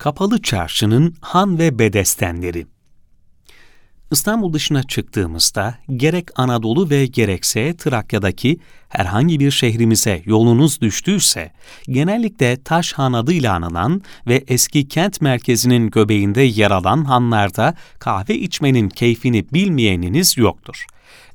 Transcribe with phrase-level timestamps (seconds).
[0.00, 2.66] Kapalı Çarşı'nın han ve bedestenleri
[4.10, 8.58] İstanbul dışına çıktığımızda gerek Anadolu ve gerekse Trakya'daki
[8.88, 11.52] herhangi bir şehrimize yolunuz düştüyse,
[11.88, 18.88] genellikle Taş Han adıyla anılan ve eski kent merkezinin göbeğinde yer alan hanlarda kahve içmenin
[18.88, 20.86] keyfini bilmeyeniniz yoktur.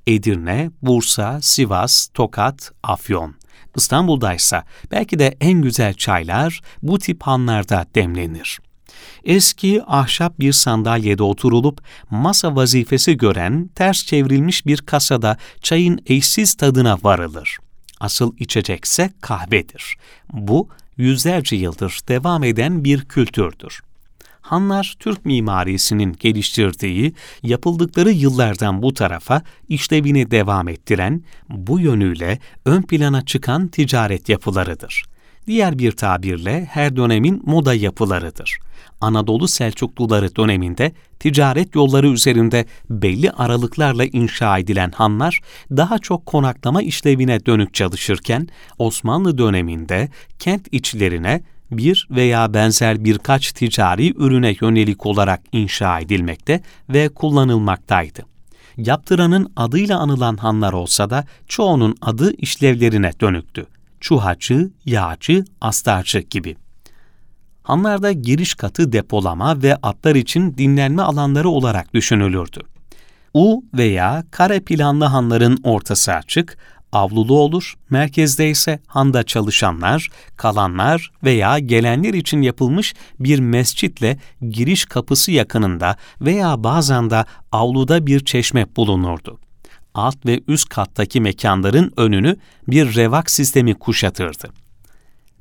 [0.07, 3.35] Edirne, Bursa, Sivas, Tokat, Afyon.
[3.75, 8.59] İstanbul'daysa belki de en güzel çaylar bu tip hanlarda demlenir.
[9.23, 16.97] Eski ahşap bir sandalyede oturulup masa vazifesi gören ters çevrilmiş bir kasada çayın eşsiz tadına
[17.03, 17.57] varılır.
[17.99, 19.97] Asıl içecekse kahvedir.
[20.33, 23.81] Bu yüzlerce yıldır devam eden bir kültürdür.
[24.45, 27.13] Hanlar Türk mimarisinin geliştirdiği,
[27.43, 35.03] yapıldıkları yıllardan bu tarafa işlevini devam ettiren, bu yönüyle ön plana çıkan ticaret yapılarıdır.
[35.47, 38.57] Diğer bir tabirle her dönemin moda yapılarıdır.
[39.01, 47.45] Anadolu Selçukluları döneminde ticaret yolları üzerinde belli aralıklarla inşa edilen hanlar daha çok konaklama işlevine
[47.45, 50.09] dönük çalışırken Osmanlı döneminde
[50.39, 58.25] kent içlerine bir veya benzer birkaç ticari ürüne yönelik olarak inşa edilmekte ve kullanılmaktaydı.
[58.77, 63.65] Yaptıranın adıyla anılan hanlar olsa da çoğunun adı işlevlerine dönüktü.
[63.99, 66.55] Çuhacı, yağcı, astarcı gibi.
[67.63, 72.59] Hanlarda giriş katı depolama ve atlar için dinlenme alanları olarak düşünülürdü.
[73.33, 76.57] U veya kare planlı hanların ortası açık,
[76.95, 84.17] avlulu olur, merkezde ise handa çalışanlar, kalanlar veya gelenler için yapılmış bir mescitle
[84.49, 89.39] giriş kapısı yakınında veya bazen de avluda bir çeşme bulunurdu.
[89.93, 92.37] Alt ve üst kattaki mekanların önünü
[92.67, 94.49] bir revak sistemi kuşatırdı.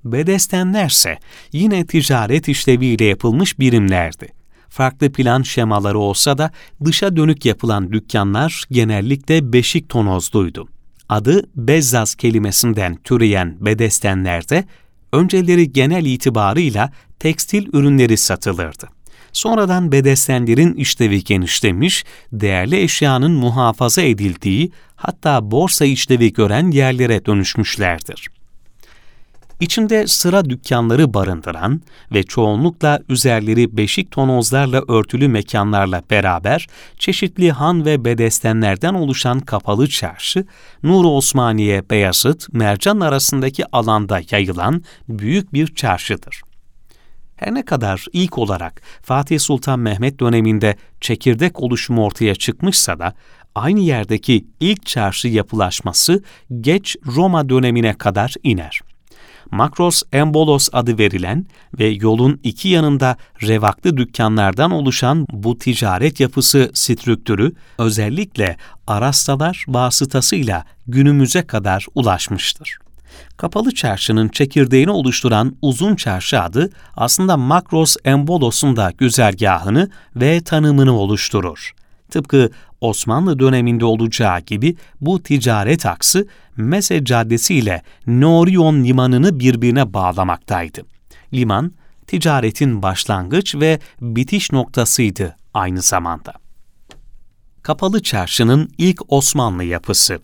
[0.05, 1.18] Bedestenlerse
[1.52, 4.28] yine ticaret işleviyle yapılmış birimlerdi.
[4.68, 6.50] Farklı plan şemaları olsa da
[6.84, 10.73] dışa dönük yapılan dükkanlar genellikle beşik tonozluydu.
[11.08, 14.64] Adı Bezzaz kelimesinden türeyen bedestenlerde
[15.12, 18.88] önceleri genel itibarıyla tekstil ürünleri satılırdı.
[19.32, 28.28] Sonradan bedestenlerin işlevi genişlemiş, değerli eşyanın muhafaza edildiği, hatta borsa işlevi gören yerlere dönüşmüşlerdir
[29.64, 31.80] içinde sıra dükkanları barındıran
[32.13, 36.67] ve çoğunlukla üzerleri beşik tonozlarla örtülü mekanlarla beraber
[36.98, 40.47] çeşitli han ve bedestenlerden oluşan kapalı çarşı,
[40.83, 46.41] Nur Osmaniye, Beyazıt, Mercan arasındaki alanda yayılan büyük bir çarşıdır.
[47.36, 53.13] Her ne kadar ilk olarak Fatih Sultan Mehmet döneminde çekirdek oluşumu ortaya çıkmışsa da
[53.55, 56.23] aynı yerdeki ilk çarşı yapılaşması
[56.61, 58.93] geç Roma dönemine kadar iner.
[59.50, 61.46] Makros Embolos adı verilen
[61.78, 68.56] ve yolun iki yanında revaklı dükkanlardan oluşan bu ticaret yapısı strüktürü özellikle
[68.86, 72.78] Arastalar vasıtasıyla günümüze kadar ulaşmıştır.
[73.36, 81.74] Kapalı çarşının çekirdeğini oluşturan uzun çarşı adı aslında Makros Embolos'un da güzergahını ve tanımını oluşturur.
[82.10, 82.50] Tıpkı
[82.84, 90.83] Osmanlı döneminde olacağı gibi bu ticaret aksı Mese Caddesi ile Norion Limanı'nı birbirine bağlamaktaydı.
[91.33, 91.72] Liman,
[92.06, 96.33] ticaretin başlangıç ve bitiş noktasıydı aynı zamanda.
[97.62, 100.18] Kapalı Çarşı'nın ilk Osmanlı yapısı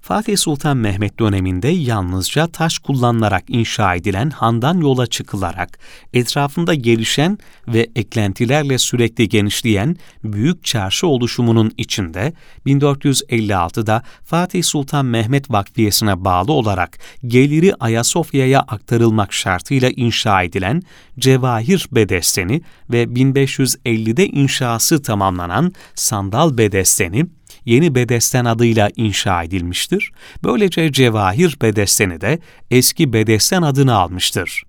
[0.00, 5.78] Fatih Sultan Mehmet döneminde yalnızca taş kullanılarak inşa edilen handan yola çıkılarak
[6.12, 7.38] etrafında gelişen
[7.68, 12.32] ve eklentilerle sürekli genişleyen büyük çarşı oluşumunun içinde
[12.66, 20.82] 1456'da Fatih Sultan Mehmet Vakfiyesi'ne bağlı olarak geliri Ayasofya'ya aktarılmak şartıyla inşa edilen
[21.18, 27.26] Cevahir Bedesteni ve 1550'de inşası tamamlanan Sandal Bedesteni
[27.68, 30.12] yeni Bedesten adıyla inşa edilmiştir.
[30.44, 32.38] Böylece Cevahir Bedesteni de
[32.70, 34.62] eski Bedesten adını almıştır.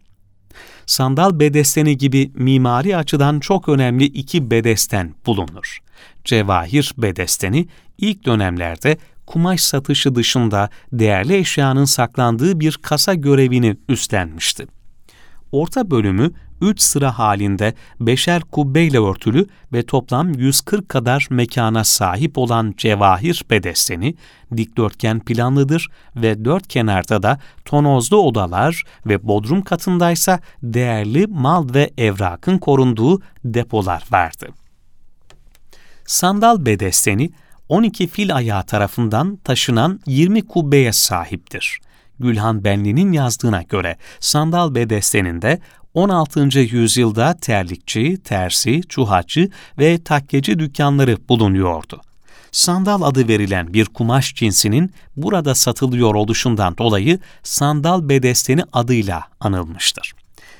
[0.85, 5.79] Sandal Bedesteni gibi mimari açıdan çok önemli iki bedesten bulunur.
[6.25, 7.67] Cevahir Bedesteni
[7.97, 14.78] ilk dönemlerde kumaş satışı dışında değerli eşyanın saklandığı bir kasa görevini üstlenmişti.
[15.51, 16.31] Orta bölümü
[16.61, 24.15] üç sıra halinde beşer kubbeyle örtülü ve toplam 140 kadar mekana sahip olan cevahir bedesteni
[24.57, 32.57] dikdörtgen planlıdır ve dört kenarda da tonozlu odalar ve bodrum katındaysa değerli mal ve evrakın
[32.57, 34.47] korunduğu depolar vardı.
[36.05, 37.29] Sandal bedesteni
[37.69, 41.79] 12 fil ayağı tarafından taşınan 20 kubbeye sahiptir.
[42.19, 45.59] Gülhan Benli'nin yazdığına göre Sandal Bedesten'inde
[45.93, 46.59] 16.
[46.59, 52.01] yüzyılda terlikçi, tersi, çuhacı ve takkeci dükkanları bulunuyordu.
[52.51, 60.13] Sandal adı verilen bir kumaş cinsinin burada satılıyor oluşundan dolayı sandal bedesteni adıyla anılmıştır.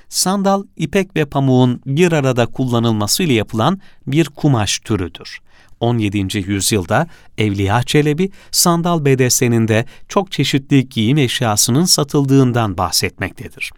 [0.09, 5.39] Sandal, ipek ve pamuğun bir arada kullanılmasıyla yapılan bir kumaş türüdür.
[5.79, 6.37] 17.
[6.37, 13.71] yüzyılda Evliya Çelebi, sandal bedesteninde çok çeşitli giyim eşyasının satıldığından bahsetmektedir.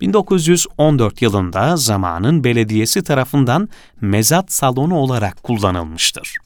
[0.00, 3.68] 1914 yılında zamanın belediyesi tarafından
[4.00, 6.36] mezat salonu olarak kullanılmıştır.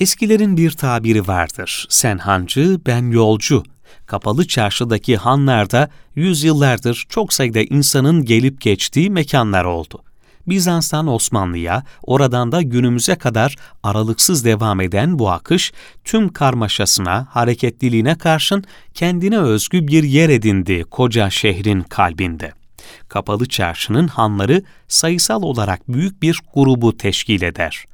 [0.00, 1.86] Eskilerin bir tabiri vardır.
[1.88, 3.62] Sen hancı, ben yolcu.
[4.06, 10.02] Kapalı çarşıdaki hanlarda yüzyıllardır çok sayıda insanın gelip geçtiği mekanlar oldu.
[10.50, 15.72] Bizans'tan Osmanlı'ya, oradan da günümüze kadar aralıksız devam eden bu akış,
[16.04, 18.64] tüm karmaşasına, hareketliliğine karşın
[18.94, 22.52] kendine özgü bir yer edindi koca şehrin kalbinde.
[23.08, 27.84] Kapalı Çarşı'nın hanları sayısal olarak büyük bir grubu teşkil eder.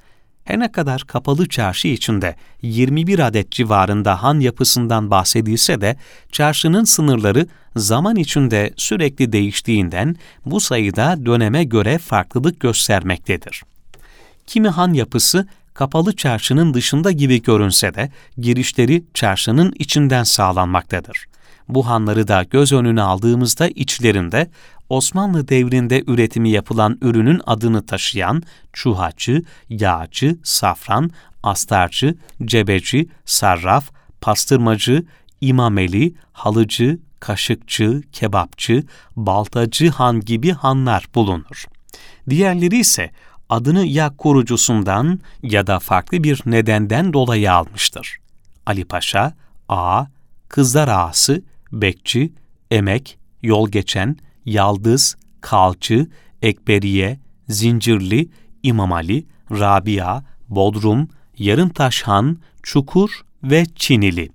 [0.44, 5.96] Her ne kadar kapalı çarşı içinde 21 adet civarında han yapısından bahsedilse de
[6.32, 7.46] çarşının sınırları
[7.76, 13.62] zaman içinde sürekli değiştiğinden bu sayıda döneme göre farklılık göstermektedir.
[14.46, 21.26] Kimi han yapısı kapalı çarşının dışında gibi görünse de girişleri çarşının içinden sağlanmaktadır.
[21.68, 24.50] Bu hanları da göz önüne aldığımızda içlerinde
[24.88, 31.10] Osmanlı devrinde üretimi yapılan ürünün adını taşıyan çuhacı, yağcı, safran,
[31.42, 32.14] astarcı,
[32.44, 33.90] cebeci, sarraf,
[34.20, 35.04] pastırmacı,
[35.40, 38.84] imameli, halıcı, kaşıkçı, kebapçı,
[39.16, 41.64] baltacı han gibi hanlar bulunur.
[42.30, 43.10] Diğerleri ise
[43.48, 48.18] adını ya kurucusundan ya da farklı bir nedenden dolayı almıştır.
[48.66, 49.34] Ali Paşa,
[49.68, 50.06] Ağa,
[50.48, 51.42] Kızlar Ağası,
[51.80, 52.32] Bekçi,
[52.70, 56.06] Emek, Yol Geçen, Yaldız, Kalçı,
[56.42, 58.28] Ekberiye, Zincirli,
[58.62, 63.10] İmam Ali, Rabia, Bodrum, Yarımtaşhan, Çukur
[63.42, 64.28] ve Çinili.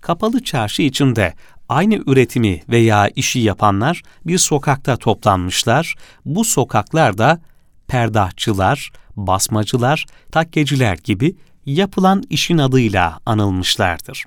[0.00, 1.34] Kapalı çarşı içinde
[1.68, 5.94] aynı üretimi veya işi yapanlar bir sokakta toplanmışlar.
[6.24, 7.40] Bu sokaklarda
[7.86, 11.36] perdahçılar, basmacılar, takkeciler gibi
[11.66, 14.24] yapılan işin adıyla anılmışlardır.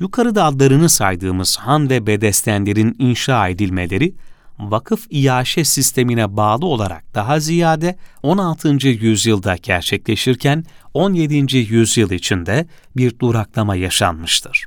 [0.00, 4.14] Yukarıda adlarını saydığımız han ve bedestenlerin inşa edilmeleri,
[4.58, 8.88] vakıf iaşe sistemine bağlı olarak daha ziyade 16.
[8.88, 10.64] yüzyılda gerçekleşirken
[10.94, 11.56] 17.
[11.56, 12.66] yüzyıl içinde
[12.96, 14.66] bir duraklama yaşanmıştır.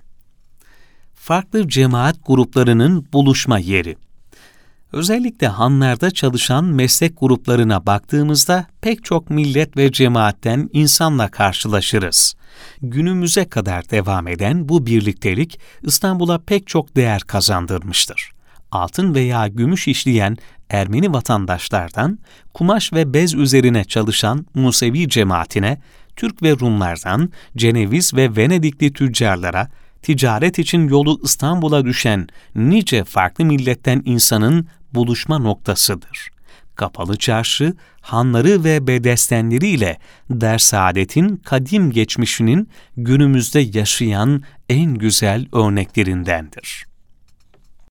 [1.15, 3.95] Farklı cemaat gruplarının buluşma yeri
[4.93, 12.35] Özellikle hanlarda çalışan meslek gruplarına baktığımızda pek çok millet ve cemaatten insanla karşılaşırız.
[12.81, 18.31] Günümüze kadar devam eden bu birliktelik İstanbul'a pek çok değer kazandırmıştır.
[18.71, 20.37] Altın veya gümüş işleyen
[20.69, 22.19] Ermeni vatandaşlardan,
[22.53, 25.81] kumaş ve bez üzerine çalışan Musevi cemaatine,
[26.15, 29.69] Türk ve Rumlardan, Ceneviz ve Venedikli tüccarlara,
[30.01, 36.29] ticaret için yolu İstanbul'a düşen nice farklı milletten insanın buluşma noktasıdır.
[36.75, 39.97] Kapalı Çarşı, hanları ve bedestenleriyle
[40.29, 46.92] Dersaadetin kadim geçmişinin günümüzde yaşayan en güzel örneklerindendir.